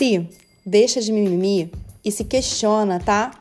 Psi, 0.00 0.26
deixa 0.64 0.98
de 0.98 1.12
mimimi 1.12 1.70
e 2.02 2.10
se 2.10 2.24
questiona, 2.24 2.98
tá? 2.98 3.32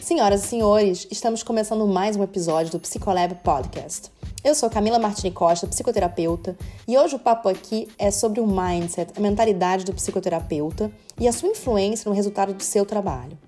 Senhoras 0.00 0.42
e 0.42 0.48
senhores, 0.48 1.06
estamos 1.12 1.44
começando 1.44 1.86
mais 1.86 2.16
um 2.16 2.24
episódio 2.24 2.72
do 2.72 2.80
Psicolab 2.80 3.36
Podcast. 3.36 4.10
Eu 4.42 4.52
sou 4.52 4.68
Camila 4.68 4.98
Martini 4.98 5.30
Costa, 5.30 5.68
psicoterapeuta, 5.68 6.58
e 6.88 6.98
hoje 6.98 7.14
o 7.14 7.20
papo 7.20 7.48
aqui 7.48 7.86
é 7.96 8.10
sobre 8.10 8.40
o 8.40 8.46
mindset, 8.48 9.12
a 9.16 9.20
mentalidade 9.20 9.84
do 9.84 9.94
psicoterapeuta 9.94 10.90
e 11.20 11.28
a 11.28 11.32
sua 11.32 11.50
influência 11.50 12.08
no 12.08 12.16
resultado 12.16 12.52
do 12.52 12.64
seu 12.64 12.84
trabalho. 12.84 13.38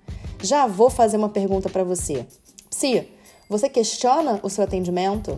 Já 0.41 0.65
vou 0.65 0.89
fazer 0.89 1.17
uma 1.17 1.27
pergunta 1.27 1.69
para 1.69 1.83
você. 1.83 2.25
Psi, 2.69 3.05
você 3.49 3.67
questiona 3.67 4.39
o 4.41 4.49
seu 4.49 4.63
atendimento? 4.63 5.37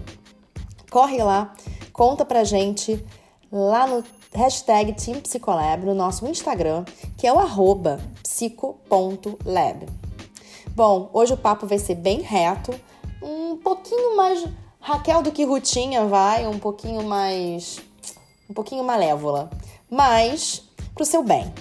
Corre 0.92 1.18
lá, 1.24 1.52
conta 1.92 2.24
pra 2.24 2.43
gente 2.43 3.04
lá 3.52 3.88
no 3.88 4.04
hashtag 4.36 4.93
Team 4.93 5.21
Psicolab 5.21 5.86
no 5.86 5.93
nosso 5.93 6.25
Instagram, 6.28 6.83
que 7.18 7.28
é 7.28 7.33
o 7.33 7.39
arroba 7.39 8.00
psico.lab. 8.21 9.86
Bom, 10.75 11.10
hoje 11.14 11.33
o 11.33 11.37
papo 11.37 11.68
vai 11.68 11.78
ser 11.78 11.96
bem 11.96 12.21
reto, 12.21 12.74
um 13.21 13.57
pouquinho 13.57 14.15
mais 14.15 14.43
Raquel 14.79 15.21
do 15.21 15.32
que 15.32 15.46
Rutinha 15.46 16.05
vai, 16.05 16.46
um 16.46 16.60
pouquinho 16.60 17.04
mais. 17.04 17.79
um 18.50 18.54
pouquinho 18.54 18.83
malévola, 18.83 19.50
mas 19.89 20.63
pro 20.93 21.05
seu 21.05 21.24
bem, 21.24 21.54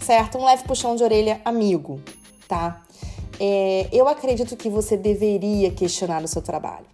certo? 0.00 0.38
Um 0.38 0.44
leve 0.44 0.64
puxão 0.64 0.96
de 0.96 1.04
orelha 1.04 1.40
amigo, 1.44 2.00
tá? 2.48 2.82
É, 3.38 3.88
eu 3.92 4.08
acredito 4.08 4.56
que 4.56 4.70
você 4.70 4.96
deveria 4.96 5.70
questionar 5.70 6.22
o 6.22 6.28
seu 6.28 6.40
trabalho. 6.40 6.86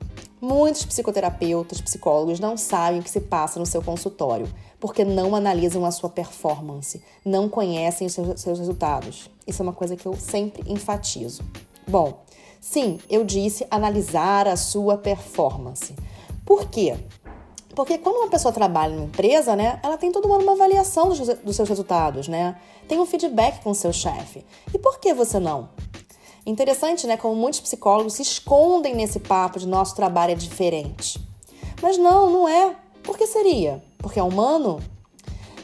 Muitos 0.48 0.84
psicoterapeutas, 0.84 1.80
psicólogos 1.80 2.38
não 2.38 2.56
sabem 2.56 3.00
o 3.00 3.02
que 3.02 3.10
se 3.10 3.20
passa 3.20 3.58
no 3.58 3.66
seu 3.66 3.82
consultório, 3.82 4.46
porque 4.78 5.04
não 5.04 5.34
analisam 5.34 5.84
a 5.84 5.90
sua 5.90 6.08
performance, 6.08 7.02
não 7.24 7.48
conhecem 7.48 8.06
os 8.06 8.12
seus, 8.12 8.40
seus 8.40 8.60
resultados. 8.60 9.28
Isso 9.44 9.60
é 9.60 9.64
uma 9.64 9.72
coisa 9.72 9.96
que 9.96 10.06
eu 10.06 10.14
sempre 10.14 10.62
enfatizo. 10.70 11.42
Bom, 11.84 12.22
sim, 12.60 13.00
eu 13.10 13.24
disse 13.24 13.66
analisar 13.68 14.46
a 14.46 14.54
sua 14.54 14.96
performance. 14.96 15.92
Por 16.44 16.70
quê? 16.70 16.96
Porque 17.74 17.98
quando 17.98 18.18
uma 18.18 18.28
pessoa 18.28 18.54
trabalha 18.54 18.94
numa 18.94 19.06
empresa, 19.06 19.56
né, 19.56 19.80
ela 19.82 19.98
tem 19.98 20.12
todo 20.12 20.32
ano 20.32 20.44
uma 20.44 20.52
avaliação 20.52 21.08
dos, 21.08 21.18
dos 21.18 21.56
seus 21.56 21.68
resultados, 21.68 22.28
né? 22.28 22.56
Tem 22.86 23.00
um 23.00 23.04
feedback 23.04 23.64
com 23.64 23.70
o 23.70 23.74
seu 23.74 23.92
chefe. 23.92 24.46
E 24.72 24.78
por 24.78 25.00
que 25.00 25.12
você 25.12 25.40
não? 25.40 25.70
Interessante, 26.46 27.08
né, 27.08 27.16
como 27.16 27.34
muitos 27.34 27.58
psicólogos 27.58 28.14
se 28.14 28.22
escondem 28.22 28.94
nesse 28.94 29.18
papo 29.18 29.58
de 29.58 29.66
nosso 29.66 29.96
trabalho 29.96 30.30
é 30.30 30.36
diferente. 30.36 31.20
Mas 31.82 31.98
não, 31.98 32.30
não 32.30 32.48
é. 32.48 32.76
Por 33.02 33.18
que 33.18 33.26
seria? 33.26 33.82
Porque 33.98 34.20
é 34.20 34.22
humano? 34.22 34.80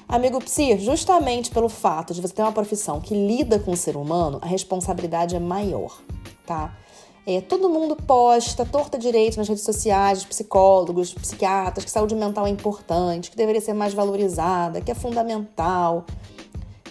Amigo 0.08 0.40
psi, 0.40 0.76
justamente 0.78 1.50
pelo 1.50 1.68
fato 1.68 2.12
de 2.12 2.20
você 2.20 2.34
ter 2.34 2.42
uma 2.42 2.52
profissão 2.52 3.00
que 3.00 3.14
lida 3.14 3.60
com 3.60 3.70
o 3.70 3.76
ser 3.76 3.96
humano, 3.96 4.38
a 4.42 4.46
responsabilidade 4.46 5.36
é 5.36 5.38
maior, 5.38 5.96
tá? 6.44 6.76
É, 7.24 7.40
todo 7.40 7.68
mundo 7.68 7.94
posta 7.94 8.66
torta 8.66 8.98
direito 8.98 9.36
nas 9.36 9.48
redes 9.48 9.62
sociais, 9.62 10.24
psicólogos, 10.24 11.14
psiquiatras, 11.14 11.84
que 11.84 11.90
saúde 11.90 12.16
mental 12.16 12.46
é 12.46 12.50
importante, 12.50 13.30
que 13.30 13.36
deveria 13.36 13.60
ser 13.60 13.72
mais 13.72 13.94
valorizada, 13.94 14.80
que 14.80 14.90
é 14.90 14.94
fundamental, 14.94 16.04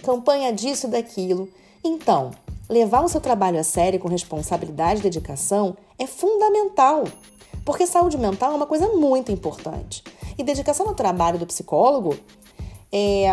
campanha 0.02 0.50
disso 0.50 0.86
e 0.86 0.90
daquilo. 0.90 1.48
Então, 1.84 2.30
levar 2.72 3.04
o 3.04 3.08
seu 3.08 3.20
trabalho 3.20 3.60
a 3.60 3.62
sério 3.62 4.00
com 4.00 4.08
responsabilidade 4.08 5.00
e 5.00 5.02
dedicação 5.02 5.76
é 5.98 6.06
fundamental, 6.06 7.04
porque 7.64 7.86
saúde 7.86 8.16
mental 8.16 8.52
é 8.52 8.56
uma 8.56 8.66
coisa 8.66 8.88
muito 8.88 9.30
importante. 9.30 10.02
E 10.38 10.42
dedicação 10.42 10.88
ao 10.88 10.94
trabalho 10.94 11.38
do 11.38 11.46
psicólogo 11.46 12.16
é, 12.90 13.26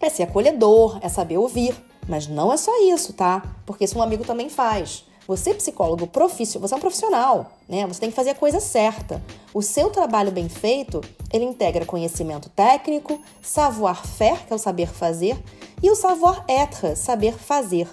é 0.00 0.10
ser 0.10 0.24
acolhedor, 0.24 0.98
é 1.00 1.08
saber 1.08 1.38
ouvir. 1.38 1.74
Mas 2.08 2.26
não 2.26 2.52
é 2.52 2.56
só 2.56 2.72
isso, 2.82 3.12
tá? 3.12 3.42
Porque 3.64 3.84
isso 3.84 3.96
um 3.96 4.02
amigo 4.02 4.24
também 4.24 4.48
faz. 4.48 5.04
Você, 5.26 5.54
psicólogo 5.54 6.06
profissional, 6.08 6.68
você 6.68 6.74
é 6.74 6.76
um 6.76 6.80
profissional, 6.80 7.52
né? 7.68 7.86
Você 7.86 8.00
tem 8.00 8.10
que 8.10 8.16
fazer 8.16 8.30
a 8.30 8.34
coisa 8.34 8.58
certa. 8.58 9.22
O 9.54 9.62
seu 9.62 9.88
trabalho 9.88 10.32
bem 10.32 10.48
feito, 10.48 11.00
ele 11.32 11.44
integra 11.44 11.86
conhecimento 11.86 12.50
técnico, 12.50 13.20
savoir-faire, 13.40 14.44
que 14.44 14.52
é 14.52 14.56
o 14.56 14.58
saber 14.58 14.88
fazer, 14.88 15.40
e 15.80 15.88
o 15.90 15.94
savoir-être, 15.94 16.96
saber 16.96 17.34
fazer. 17.34 17.88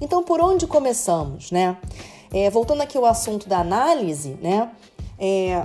Então, 0.00 0.22
por 0.22 0.40
onde 0.40 0.66
começamos, 0.66 1.50
né? 1.50 1.76
É, 2.32 2.50
voltando 2.50 2.82
aqui 2.82 2.98
ao 2.98 3.04
assunto 3.04 3.48
da 3.48 3.60
análise, 3.60 4.36
né? 4.40 4.70
É, 5.18 5.64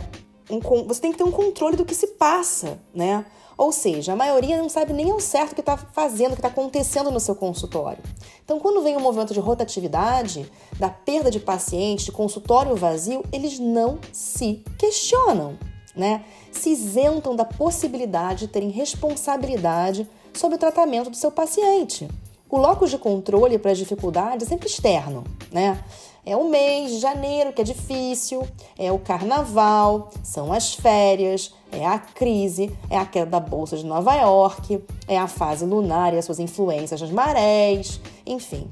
um, 0.50 0.60
você 0.88 1.02
tem 1.02 1.12
que 1.12 1.18
ter 1.18 1.24
um 1.24 1.32
controle 1.32 1.76
do 1.76 1.86
que 1.86 1.96
se 1.96 2.08
passa, 2.08 2.80
né? 2.94 3.26
Ou 3.58 3.74
seja, 3.74 4.14
a 4.14 4.16
maioria 4.16 4.58
não 4.58 4.70
sabe 4.70 4.94
nem 4.94 5.12
ao 5.12 5.20
certo 5.20 5.52
o 5.52 5.56
que 5.56 5.60
está 5.60 5.76
fazendo, 5.76 6.32
o 6.32 6.36
que 6.36 6.40
está 6.40 6.48
acontecendo 6.48 7.12
no 7.12 7.20
seu 7.20 7.36
consultório. 7.36 8.02
Então, 8.44 8.58
quando 8.58 8.82
vem 8.82 8.96
o 8.96 9.00
um 9.00 9.02
movimento 9.02 9.34
de 9.34 9.40
rotatividade, 9.42 10.50
da 10.80 10.90
perda 10.90 11.30
de 11.30 11.42
paciente, 11.42 12.06
de 12.06 12.12
consultório 12.14 12.74
vazio, 12.76 13.22
eles 13.34 13.60
não 13.60 14.00
se 14.14 14.64
questionam, 14.78 15.58
né? 15.94 16.24
Se 16.54 16.70
isentam 16.70 17.36
da 17.36 17.44
possibilidade 17.44 18.46
de 18.46 18.48
terem 18.48 18.70
responsabilidade 18.70 20.10
sobre 20.34 20.56
o 20.56 20.60
tratamento 20.60 21.10
do 21.10 21.18
seu 21.18 21.30
paciente. 21.30 22.08
O 22.50 22.58
locus 22.58 22.90
de 22.90 22.98
controle 22.98 23.60
para 23.60 23.72
as 23.72 23.78
dificuldades 23.78 24.48
é 24.48 24.50
sempre 24.50 24.68
externo, 24.68 25.24
né? 25.52 25.84
É 26.26 26.36
o 26.36 26.50
mês 26.50 26.92
de 26.92 27.00
janeiro 27.00 27.54
que 27.54 27.62
é 27.62 27.64
difícil, 27.64 28.48
é 28.78 28.92
o 28.92 28.98
carnaval, 28.98 30.10
são 30.24 30.52
as 30.52 30.74
férias, 30.74 31.54
é 31.72 31.86
a 31.86 32.00
crise, 32.00 32.76
é 32.90 32.98
a 32.98 33.06
queda 33.06 33.28
da 33.28 33.40
bolsa 33.40 33.78
de 33.78 33.86
Nova 33.86 34.16
York, 34.16 34.84
é 35.08 35.16
a 35.16 35.28
fase 35.28 35.64
lunar 35.64 36.12
e 36.14 36.18
as 36.18 36.26
suas 36.26 36.40
influências 36.40 37.00
nas 37.00 37.12
marés, 37.12 38.02
enfim. 38.26 38.72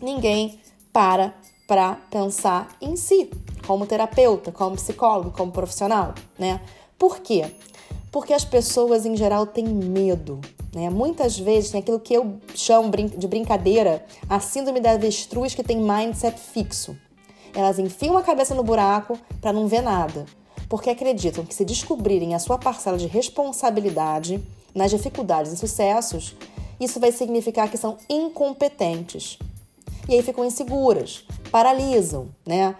Ninguém 0.00 0.60
para 0.92 1.34
para 1.66 1.96
pensar 2.10 2.68
em 2.80 2.94
si, 2.96 3.30
como 3.66 3.86
terapeuta, 3.86 4.52
como 4.52 4.76
psicólogo, 4.76 5.30
como 5.30 5.50
profissional, 5.50 6.14
né? 6.38 6.60
Por 6.98 7.18
quê? 7.18 7.46
Porque 8.12 8.32
as 8.32 8.44
pessoas 8.44 9.06
em 9.06 9.16
geral 9.16 9.46
têm 9.46 9.64
medo 9.66 10.40
né? 10.74 10.88
Muitas 10.88 11.38
vezes 11.38 11.70
tem 11.70 11.80
aquilo 11.80 12.00
que 12.00 12.14
eu 12.14 12.38
chamo 12.54 12.90
de 12.90 13.28
brincadeira 13.28 14.04
a 14.28 14.40
síndrome 14.40 14.80
da 14.80 14.92
avestruz 14.92 15.54
que 15.54 15.62
tem 15.62 15.78
mindset 15.78 16.38
fixo. 16.38 16.96
Elas 17.54 17.78
enfiam 17.78 18.16
a 18.16 18.22
cabeça 18.22 18.54
no 18.54 18.62
buraco 18.62 19.18
para 19.40 19.52
não 19.52 19.68
ver 19.68 19.82
nada, 19.82 20.24
porque 20.68 20.88
acreditam 20.88 21.44
que 21.44 21.54
se 21.54 21.64
descobrirem 21.64 22.34
a 22.34 22.38
sua 22.38 22.56
parcela 22.56 22.96
de 22.96 23.06
responsabilidade 23.06 24.42
nas 24.74 24.90
dificuldades 24.90 25.52
e 25.52 25.56
sucessos, 25.56 26.34
isso 26.80 26.98
vai 26.98 27.12
significar 27.12 27.70
que 27.70 27.76
são 27.76 27.98
incompetentes. 28.08 29.38
E 30.08 30.14
aí 30.14 30.22
ficam 30.22 30.44
inseguras, 30.44 31.24
paralisam, 31.50 32.28
né? 32.46 32.74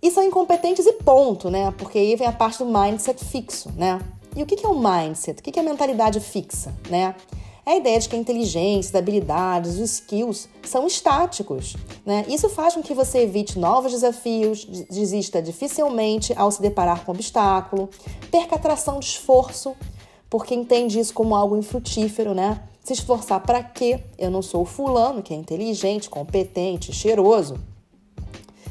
E 0.00 0.10
são 0.10 0.22
incompetentes 0.22 0.86
e 0.86 0.92
ponto, 0.92 1.50
né? 1.50 1.74
Porque 1.76 1.98
aí 1.98 2.14
vem 2.14 2.26
a 2.26 2.32
parte 2.32 2.58
do 2.58 2.66
mindset 2.66 3.24
fixo, 3.24 3.72
né? 3.76 4.00
E 4.36 4.42
o 4.42 4.46
que 4.46 4.64
é 4.64 4.68
o 4.68 4.78
mindset? 4.78 5.40
O 5.40 5.42
que 5.42 5.58
é 5.58 5.62
a 5.62 5.64
mentalidade 5.64 6.20
fixa, 6.20 6.74
né? 6.90 7.14
É 7.64 7.72
a 7.72 7.76
ideia 7.76 7.98
de 7.98 8.08
que 8.08 8.14
a 8.14 8.18
inteligência, 8.18 8.90
as 8.90 8.94
habilidades, 8.94 9.72
os 9.72 9.94
skills 9.94 10.48
são 10.62 10.86
estáticos. 10.86 11.74
Né? 12.04 12.24
Isso 12.28 12.48
faz 12.48 12.74
com 12.74 12.82
que 12.82 12.94
você 12.94 13.22
evite 13.22 13.58
novos 13.58 13.90
desafios, 13.90 14.64
desista 14.88 15.42
dificilmente 15.42 16.32
ao 16.36 16.48
se 16.52 16.62
deparar 16.62 17.04
com 17.04 17.10
obstáculo, 17.10 17.88
perca 18.30 18.54
a 18.54 18.58
atração 18.58 19.00
de 19.00 19.06
esforço, 19.06 19.74
porque 20.30 20.54
entende 20.54 21.00
isso 21.00 21.12
como 21.12 21.34
algo 21.34 21.56
infrutífero, 21.56 22.34
né? 22.34 22.62
Se 22.84 22.92
esforçar 22.92 23.40
para 23.40 23.64
quê? 23.64 24.00
Eu 24.16 24.30
não 24.30 24.42
sou 24.42 24.62
o 24.62 24.66
fulano 24.66 25.20
que 25.20 25.34
é 25.34 25.36
inteligente, 25.36 26.08
competente, 26.08 26.92
cheiroso. 26.92 27.58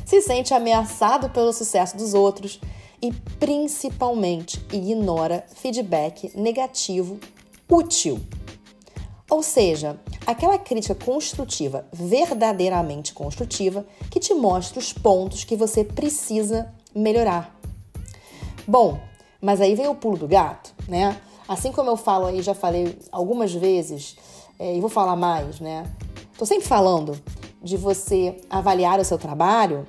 Se 0.05 0.21
sente 0.21 0.53
ameaçado 0.53 1.29
pelo 1.31 1.51
sucesso 1.51 1.97
dos 1.97 2.13
outros 2.13 2.61
e 3.01 3.11
principalmente 3.39 4.65
ignora 4.71 5.45
feedback 5.55 6.31
negativo 6.35 7.19
útil. 7.69 8.19
Ou 9.29 9.41
seja, 9.41 9.99
aquela 10.25 10.57
crítica 10.57 10.95
construtiva, 10.95 11.85
verdadeiramente 11.91 13.13
construtiva, 13.13 13.85
que 14.11 14.19
te 14.19 14.33
mostra 14.33 14.79
os 14.79 14.93
pontos 14.93 15.43
que 15.43 15.55
você 15.55 15.83
precisa 15.83 16.73
melhorar. 16.93 17.57
Bom, 18.67 18.99
mas 19.41 19.61
aí 19.61 19.75
vem 19.75 19.87
o 19.87 19.95
pulo 19.95 20.17
do 20.17 20.27
gato, 20.27 20.73
né? 20.87 21.19
Assim 21.47 21.71
como 21.71 21.89
eu 21.89 21.97
falo 21.97 22.27
aí, 22.27 22.41
já 22.41 22.53
falei 22.53 22.97
algumas 23.11 23.53
vezes, 23.53 24.15
é, 24.57 24.75
e 24.75 24.79
vou 24.79 24.89
falar 24.89 25.15
mais, 25.15 25.59
né? 25.59 25.91
Tô 26.37 26.45
sempre 26.45 26.67
falando 26.67 27.19
de 27.61 27.77
você 27.77 28.39
avaliar 28.49 28.99
o 28.99 29.05
seu 29.05 29.17
trabalho, 29.17 29.87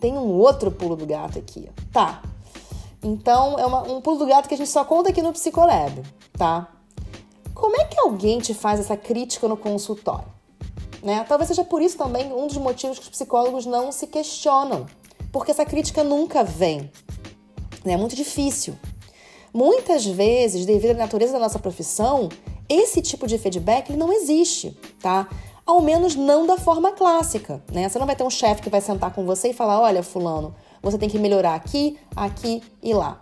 tem 0.00 0.12
um 0.12 0.32
outro 0.32 0.70
pulo 0.70 0.96
do 0.96 1.06
gato 1.06 1.38
aqui. 1.38 1.68
Tá, 1.92 2.22
então, 3.04 3.58
é 3.58 3.66
uma, 3.66 3.82
um 3.82 4.00
pulo 4.00 4.18
do 4.18 4.26
gato 4.26 4.48
que 4.48 4.54
a 4.54 4.56
gente 4.56 4.70
só 4.70 4.82
conta 4.82 5.10
aqui 5.10 5.20
no 5.20 5.32
Psicolab, 5.32 6.02
tá? 6.38 6.68
Como 7.54 7.78
é 7.78 7.84
que 7.84 8.00
alguém 8.00 8.38
te 8.38 8.54
faz 8.54 8.80
essa 8.80 8.96
crítica 8.96 9.46
no 9.46 9.58
consultório? 9.58 10.32
Né? 11.02 11.22
Talvez 11.28 11.48
seja 11.48 11.62
por 11.62 11.82
isso 11.82 11.98
também 11.98 12.32
um 12.32 12.46
dos 12.46 12.56
motivos 12.56 12.98
que 12.98 13.04
os 13.04 13.10
psicólogos 13.10 13.66
não 13.66 13.92
se 13.92 14.06
questionam, 14.06 14.86
porque 15.30 15.50
essa 15.50 15.66
crítica 15.66 16.02
nunca 16.02 16.42
vem. 16.42 16.90
É 17.84 17.94
muito 17.94 18.16
difícil. 18.16 18.74
Muitas 19.52 20.06
vezes, 20.06 20.64
devido 20.64 20.92
à 20.92 20.94
natureza 20.94 21.34
da 21.34 21.38
nossa 21.38 21.58
profissão, 21.58 22.30
esse 22.66 23.02
tipo 23.02 23.26
de 23.26 23.36
feedback 23.36 23.92
não 23.92 24.10
existe, 24.10 24.76
tá? 24.98 25.28
Ao 25.66 25.82
menos 25.82 26.16
não 26.16 26.46
da 26.46 26.56
forma 26.56 26.92
clássica, 26.92 27.62
né? 27.70 27.86
Você 27.86 27.98
não 27.98 28.06
vai 28.06 28.16
ter 28.16 28.24
um 28.24 28.30
chefe 28.30 28.62
que 28.62 28.70
vai 28.70 28.80
sentar 28.80 29.14
com 29.14 29.26
você 29.26 29.50
e 29.50 29.54
falar: 29.54 29.80
olha, 29.80 30.02
Fulano, 30.02 30.54
você 30.90 30.98
tem 30.98 31.08
que 31.08 31.18
melhorar 31.18 31.54
aqui, 31.54 31.96
aqui 32.14 32.62
e 32.82 32.92
lá. 32.92 33.20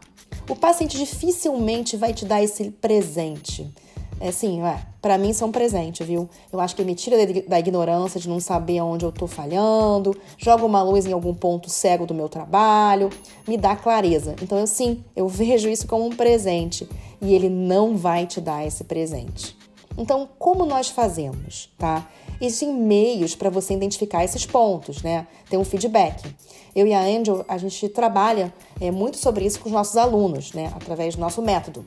O 0.48 0.56
paciente 0.56 0.98
dificilmente 0.98 1.96
vai 1.96 2.12
te 2.12 2.24
dar 2.24 2.42
esse 2.42 2.70
presente. 2.70 3.72
É 4.20 4.28
assim, 4.28 4.62
é, 4.62 4.78
para 5.00 5.18
mim 5.18 5.30
isso 5.30 5.42
é 5.42 5.46
um 5.46 5.50
presente, 5.50 6.04
viu? 6.04 6.30
Eu 6.52 6.60
acho 6.60 6.76
que 6.76 6.84
me 6.84 6.94
tira 6.94 7.16
da 7.48 7.58
ignorância 7.58 8.20
de 8.20 8.28
não 8.28 8.38
saber 8.38 8.80
onde 8.80 9.04
eu 9.04 9.10
tô 9.10 9.26
falhando, 9.26 10.16
joga 10.38 10.64
uma 10.64 10.80
luz 10.80 11.06
em 11.06 11.12
algum 11.12 11.34
ponto 11.34 11.68
cego 11.68 12.06
do 12.06 12.14
meu 12.14 12.28
trabalho, 12.28 13.10
me 13.48 13.56
dá 13.56 13.74
clareza. 13.74 14.36
Então 14.40 14.58
eu 14.58 14.66
sim, 14.66 15.02
eu 15.16 15.26
vejo 15.26 15.68
isso 15.68 15.88
como 15.88 16.06
um 16.06 16.14
presente 16.14 16.88
e 17.20 17.34
ele 17.34 17.48
não 17.48 17.96
vai 17.96 18.26
te 18.26 18.40
dar 18.40 18.64
esse 18.64 18.84
presente. 18.84 19.56
Então, 19.96 20.28
como 20.38 20.64
nós 20.64 20.88
fazemos, 20.88 21.70
tá? 21.78 22.08
Existem 22.40 22.72
meios 22.74 23.34
para 23.34 23.50
você 23.50 23.74
identificar 23.74 24.24
esses 24.24 24.46
pontos, 24.46 25.02
né? 25.02 25.26
Tem 25.48 25.58
um 25.58 25.64
feedback. 25.64 26.34
Eu 26.74 26.86
e 26.86 26.94
a 26.94 27.00
Angel, 27.00 27.44
a 27.46 27.58
gente 27.58 27.88
trabalha 27.88 28.52
é, 28.80 28.90
muito 28.90 29.18
sobre 29.18 29.44
isso 29.44 29.60
com 29.60 29.68
os 29.68 29.72
nossos 29.72 29.96
alunos, 29.96 30.52
né? 30.52 30.72
Através 30.74 31.14
do 31.14 31.20
nosso 31.20 31.42
método. 31.42 31.84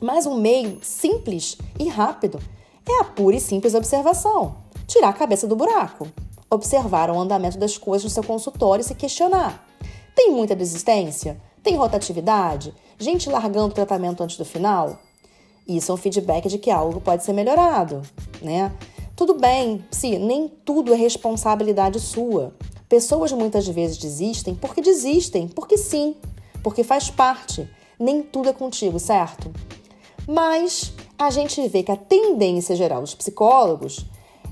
Mas 0.00 0.26
um 0.26 0.34
meio 0.34 0.78
simples 0.82 1.56
e 1.78 1.88
rápido 1.88 2.40
é 2.88 3.00
a 3.00 3.04
pura 3.04 3.36
e 3.36 3.40
simples 3.40 3.74
observação. 3.74 4.56
Tirar 4.86 5.10
a 5.10 5.12
cabeça 5.12 5.46
do 5.46 5.54
buraco. 5.54 6.08
Observar 6.50 7.10
o 7.10 7.18
andamento 7.18 7.56
das 7.56 7.78
coisas 7.78 8.04
no 8.04 8.10
seu 8.10 8.24
consultório 8.24 8.82
e 8.82 8.84
se 8.84 8.94
questionar. 8.94 9.64
Tem 10.14 10.30
muita 10.32 10.56
desistência? 10.56 11.40
Tem 11.62 11.76
rotatividade? 11.76 12.74
Gente 12.98 13.30
largando 13.30 13.68
o 13.68 13.74
tratamento 13.74 14.22
antes 14.22 14.36
do 14.36 14.44
final? 14.44 14.98
Isso 15.66 15.92
é 15.92 15.94
um 15.94 15.98
feedback 15.98 16.48
de 16.48 16.58
que 16.58 16.70
algo 16.70 17.00
pode 17.00 17.24
ser 17.24 17.32
melhorado, 17.32 18.02
né? 18.40 18.72
Tudo 19.14 19.34
bem, 19.34 19.84
se 19.90 20.18
nem 20.18 20.48
tudo 20.48 20.92
é 20.92 20.96
responsabilidade 20.96 22.00
sua. 22.00 22.54
Pessoas 22.88 23.32
muitas 23.32 23.66
vezes 23.68 23.96
desistem 23.96 24.54
porque 24.54 24.80
desistem, 24.80 25.48
porque 25.48 25.78
sim, 25.78 26.16
porque 26.62 26.82
faz 26.82 27.10
parte. 27.10 27.68
Nem 27.98 28.22
tudo 28.22 28.48
é 28.48 28.52
contigo, 28.52 28.98
certo? 28.98 29.52
Mas 30.26 30.92
a 31.18 31.30
gente 31.30 31.66
vê 31.68 31.82
que 31.82 31.92
a 31.92 31.96
tendência 31.96 32.74
geral 32.74 33.00
dos 33.00 33.14
psicólogos 33.14 34.04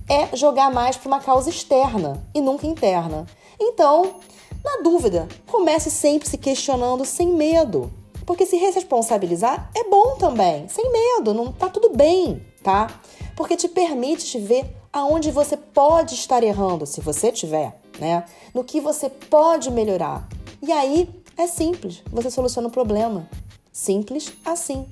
é 0.08 0.36
jogar 0.36 0.72
mais 0.72 0.96
para 0.96 1.08
uma 1.08 1.20
causa 1.20 1.50
externa 1.50 2.24
e 2.34 2.40
nunca 2.40 2.66
interna. 2.66 3.26
Então, 3.58 4.16
na 4.64 4.82
dúvida, 4.82 5.28
comece 5.46 5.90
sempre 5.90 6.28
se 6.28 6.36
questionando 6.36 7.04
sem 7.04 7.28
medo. 7.28 7.90
Porque 8.30 8.46
se 8.46 8.56
responsabilizar 8.58 9.72
é 9.74 9.90
bom 9.90 10.14
também, 10.14 10.68
sem 10.68 10.88
medo, 10.92 11.34
não 11.34 11.50
tá 11.50 11.68
tudo 11.68 11.90
bem, 11.96 12.40
tá? 12.62 12.86
Porque 13.34 13.56
te 13.56 13.66
permite 13.66 14.24
te 14.24 14.38
ver 14.38 14.72
aonde 14.92 15.32
você 15.32 15.56
pode 15.56 16.14
estar 16.14 16.44
errando, 16.44 16.86
se 16.86 17.00
você 17.00 17.32
tiver, 17.32 17.80
né? 17.98 18.24
No 18.54 18.62
que 18.62 18.80
você 18.80 19.10
pode 19.10 19.68
melhorar. 19.72 20.28
E 20.62 20.70
aí 20.70 21.10
é 21.36 21.48
simples, 21.48 22.04
você 22.06 22.30
soluciona 22.30 22.68
o 22.68 22.70
problema. 22.70 23.28
Simples 23.72 24.32
assim. 24.44 24.86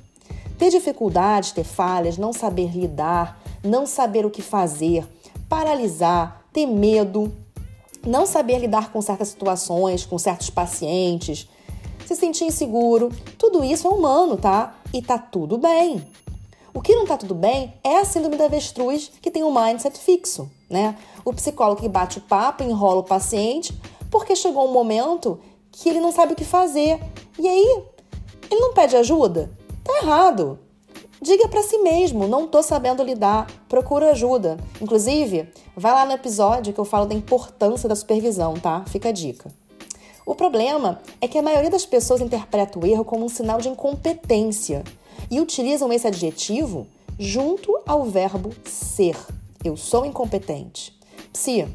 Ter 0.58 0.70
dificuldades, 0.70 1.52
ter 1.52 1.62
falhas, 1.62 2.18
não 2.18 2.32
saber 2.32 2.76
lidar, 2.76 3.40
não 3.62 3.86
saber 3.86 4.26
o 4.26 4.30
que 4.30 4.42
fazer, 4.42 5.06
paralisar, 5.48 6.42
ter 6.52 6.66
medo, 6.66 7.32
não 8.04 8.26
saber 8.26 8.58
lidar 8.58 8.90
com 8.90 9.00
certas 9.00 9.28
situações, 9.28 10.04
com 10.04 10.18
certos 10.18 10.50
pacientes, 10.50 11.48
se 12.08 12.16
sentir 12.16 12.44
inseguro, 12.44 13.12
tudo 13.36 13.62
isso 13.62 13.86
é 13.86 13.90
humano, 13.90 14.38
tá? 14.38 14.74
E 14.94 15.02
tá 15.02 15.18
tudo 15.18 15.58
bem. 15.58 16.02
O 16.72 16.80
que 16.80 16.96
não 16.96 17.04
tá 17.04 17.18
tudo 17.18 17.34
bem 17.34 17.74
é 17.84 17.98
a 17.98 18.04
síndrome 18.06 18.38
da 18.38 18.46
avestruz 18.46 19.12
que 19.20 19.30
tem 19.30 19.44
um 19.44 19.52
mindset 19.52 19.98
fixo, 19.98 20.50
né? 20.70 20.96
O 21.22 21.34
psicólogo 21.34 21.82
que 21.82 21.88
bate 21.88 22.16
o 22.16 22.22
papo, 22.22 22.62
enrola 22.62 23.00
o 23.00 23.04
paciente, 23.04 23.78
porque 24.10 24.34
chegou 24.34 24.66
um 24.66 24.72
momento 24.72 25.38
que 25.70 25.90
ele 25.90 26.00
não 26.00 26.10
sabe 26.10 26.32
o 26.32 26.36
que 26.36 26.46
fazer. 26.46 26.98
E 27.38 27.46
aí, 27.46 27.84
ele 28.50 28.60
não 28.62 28.72
pede 28.72 28.96
ajuda? 28.96 29.50
Tá 29.84 29.98
errado. 30.02 30.58
Diga 31.20 31.46
para 31.46 31.62
si 31.62 31.76
mesmo, 31.76 32.26
não 32.26 32.48
tô 32.48 32.62
sabendo 32.62 33.02
lidar, 33.02 33.46
procura 33.68 34.12
ajuda. 34.12 34.56
Inclusive, 34.80 35.52
vai 35.76 35.92
lá 35.92 36.06
no 36.06 36.12
episódio 36.12 36.72
que 36.72 36.80
eu 36.80 36.86
falo 36.86 37.04
da 37.04 37.14
importância 37.14 37.86
da 37.86 37.94
supervisão, 37.94 38.54
tá? 38.54 38.82
Fica 38.86 39.10
a 39.10 39.12
dica. 39.12 39.52
O 40.28 40.34
problema 40.34 41.00
é 41.22 41.26
que 41.26 41.38
a 41.38 41.42
maioria 41.42 41.70
das 41.70 41.86
pessoas 41.86 42.20
interpreta 42.20 42.78
o 42.78 42.84
erro 42.84 43.02
como 43.02 43.24
um 43.24 43.30
sinal 43.30 43.62
de 43.62 43.70
incompetência 43.70 44.84
e 45.30 45.40
utilizam 45.40 45.90
esse 45.90 46.06
adjetivo 46.06 46.86
junto 47.18 47.74
ao 47.86 48.04
verbo 48.04 48.52
ser. 48.62 49.16
Eu 49.64 49.74
sou 49.74 50.04
incompetente. 50.04 50.94
Psi, 51.32 51.66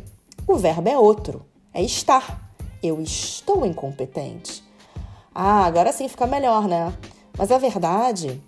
o 0.48 0.56
verbo 0.56 0.88
é 0.88 0.96
outro, 0.96 1.44
é 1.74 1.82
estar. 1.82 2.54
Eu 2.84 3.02
estou 3.02 3.66
incompetente. 3.66 4.64
Ah, 5.34 5.66
agora 5.66 5.92
sim 5.92 6.08
fica 6.08 6.28
melhor, 6.28 6.68
né? 6.68 6.96
Mas 7.36 7.52
a 7.52 7.58
verdade 7.58 8.40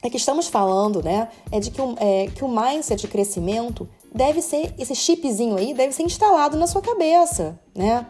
é 0.00 0.08
que 0.08 0.16
estamos 0.16 0.46
falando, 0.46 1.02
né, 1.02 1.28
é 1.50 1.58
de 1.58 1.72
que 1.72 1.82
o, 1.82 1.96
é, 1.98 2.28
que 2.28 2.44
o 2.44 2.48
mindset 2.48 3.00
de 3.00 3.08
crescimento 3.08 3.88
deve 4.14 4.42
ser, 4.42 4.72
esse 4.78 4.94
chipzinho 4.94 5.56
aí 5.56 5.74
deve 5.74 5.92
ser 5.92 6.04
instalado 6.04 6.56
na 6.56 6.68
sua 6.68 6.80
cabeça, 6.80 7.58
né? 7.74 8.06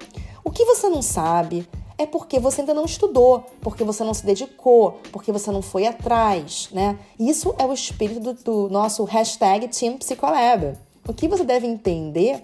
O 0.50 0.52
que 0.52 0.64
você 0.64 0.88
não 0.88 1.00
sabe 1.00 1.64
é 1.96 2.04
porque 2.04 2.40
você 2.40 2.62
ainda 2.62 2.74
não 2.74 2.84
estudou, 2.84 3.46
porque 3.60 3.84
você 3.84 4.02
não 4.02 4.12
se 4.12 4.26
dedicou, 4.26 4.98
porque 5.12 5.30
você 5.30 5.48
não 5.48 5.62
foi 5.62 5.86
atrás, 5.86 6.68
né? 6.72 6.98
Isso 7.16 7.54
é 7.56 7.64
o 7.64 7.72
espírito 7.72 8.18
do, 8.18 8.34
do 8.34 8.68
nosso 8.68 9.04
hashtag 9.04 9.68
Team 9.68 9.96
Psicolab. 9.96 10.76
O 11.06 11.14
que 11.14 11.28
você 11.28 11.44
deve 11.44 11.68
entender 11.68 12.42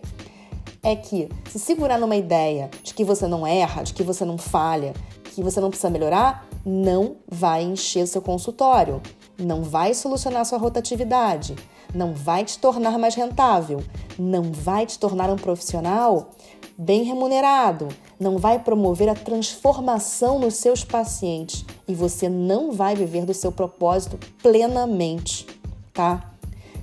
é 0.84 0.94
que 0.94 1.28
se 1.50 1.58
segurar 1.58 1.98
numa 1.98 2.14
ideia 2.14 2.70
de 2.80 2.94
que 2.94 3.02
você 3.02 3.26
não 3.26 3.44
erra, 3.44 3.82
de 3.82 3.92
que 3.92 4.04
você 4.04 4.24
não 4.24 4.38
falha, 4.38 4.94
que 5.24 5.42
você 5.42 5.60
não 5.60 5.70
precisa 5.70 5.90
melhorar, 5.90 6.46
não 6.64 7.16
vai 7.26 7.64
encher 7.64 8.06
seu 8.06 8.22
consultório, 8.22 9.02
não 9.36 9.64
vai 9.64 9.94
solucionar 9.94 10.46
sua 10.46 10.58
rotatividade, 10.58 11.56
não 11.96 12.14
vai 12.14 12.44
te 12.44 12.58
tornar 12.58 12.98
mais 12.98 13.14
rentável, 13.14 13.82
não 14.18 14.52
vai 14.52 14.84
te 14.84 14.98
tornar 14.98 15.30
um 15.30 15.36
profissional 15.36 16.30
bem 16.76 17.04
remunerado, 17.04 17.88
não 18.20 18.36
vai 18.36 18.58
promover 18.58 19.08
a 19.08 19.14
transformação 19.14 20.38
nos 20.38 20.54
seus 20.54 20.84
pacientes 20.84 21.64
e 21.88 21.94
você 21.94 22.28
não 22.28 22.70
vai 22.70 22.94
viver 22.94 23.24
do 23.24 23.32
seu 23.32 23.50
propósito 23.50 24.18
plenamente, 24.42 25.46
tá? 25.92 26.32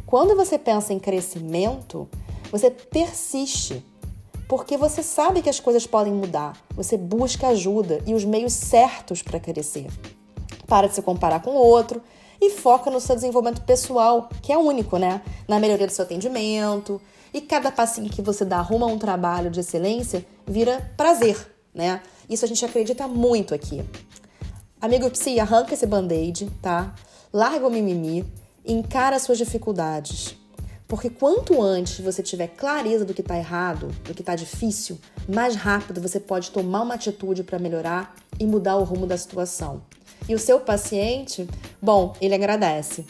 Quando 0.06 0.36
você 0.36 0.58
pensa 0.58 0.94
em 0.94 1.00
crescimento, 1.00 2.08
você 2.52 2.72
persiste, 2.72 3.86
porque 4.48 4.78
você 4.78 5.04
sabe 5.04 5.42
que 5.42 5.50
as 5.50 5.60
coisas 5.60 5.86
podem 5.86 6.14
mudar, 6.14 6.58
você 6.76 6.98
busca 6.98 7.50
ajuda 7.50 8.02
e 8.06 8.14
os 8.14 8.26
meios 8.26 8.54
certos 8.54 9.22
para 9.22 9.40
crescer. 9.40 9.88
Para 10.68 10.88
de 10.88 10.96
se 10.96 11.02
comparar 11.02 11.42
com 11.42 11.52
o 11.52 11.68
outro, 11.68 12.02
e 12.48 12.50
foca 12.50 12.92
no 12.92 13.00
seu 13.00 13.16
desenvolvimento 13.16 13.62
pessoal, 13.62 14.30
que 14.42 14.52
é 14.52 14.58
único, 14.58 14.98
né? 14.98 15.22
Na 15.48 15.60
melhoria 15.60 15.88
do 15.88 15.94
seu 15.94 16.04
atendimento. 16.04 17.02
E 17.34 17.42
cada 17.42 17.72
passinho 17.72 18.10
que 18.10 18.22
você 18.22 18.46
dá 18.46 18.62
rumo 18.62 18.86
a 18.86 18.88
um 18.88 19.00
trabalho 19.00 19.50
de 19.50 19.60
excelência 19.60 20.26
vira 20.46 20.92
prazer, 20.96 21.38
né? 21.74 22.02
Isso 22.30 22.46
a 22.46 22.48
gente 22.48 22.64
acredita 22.64 23.08
muito 23.08 23.54
aqui. 23.56 23.84
Amigo 24.80 25.10
Psi, 25.10 25.40
arranca 25.40 25.74
esse 25.74 25.86
band-aid, 25.86 26.50
tá? 26.62 26.94
Larga 27.32 27.66
o 27.66 27.72
mimimi, 27.72 28.26
encara 28.66 29.16
as 29.16 29.24
suas 29.24 29.38
dificuldades. 29.38 30.36
Porque 30.88 31.10
quanto 31.10 31.62
antes 31.62 32.00
você 32.02 32.22
tiver 32.22 32.48
clareza 32.50 33.04
do 33.04 33.14
que 33.14 33.22
está 33.22 33.38
errado, 33.38 33.88
do 34.04 34.14
que 34.14 34.22
está 34.22 34.36
difícil, 34.36 35.00
mais 35.28 35.56
rápido 35.56 36.02
você 36.02 36.20
pode 36.20 36.52
tomar 36.52 36.82
uma 36.82 36.96
atitude 36.96 37.44
para 37.44 37.58
melhorar 37.58 38.16
e 38.40 38.46
mudar 38.46 38.76
o 38.76 38.84
rumo 38.84 39.08
da 39.08 39.18
situação. 39.18 39.82
E 40.28 40.34
o 40.34 40.40
seu 40.40 40.60
paciente, 40.60 41.48
bom, 41.82 42.16
ele 42.22 42.34
agradece. 42.34 43.06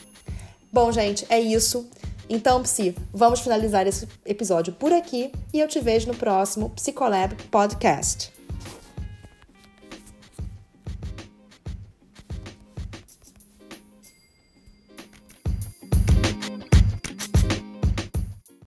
Bom, 0.71 0.91
gente, 0.91 1.25
é 1.29 1.39
isso. 1.39 1.87
Então, 2.27 2.63
Psi, 2.63 2.95
vamos 3.13 3.41
finalizar 3.41 3.85
esse 3.85 4.07
episódio 4.25 4.73
por 4.73 4.91
aqui 4.91 5.31
e 5.53 5.59
eu 5.59 5.67
te 5.67 5.79
vejo 5.79 6.07
no 6.07 6.15
próximo 6.15 6.71
Psicolab 6.71 7.35
Podcast. 7.51 8.32